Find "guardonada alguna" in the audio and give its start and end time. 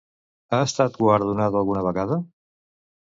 1.03-1.85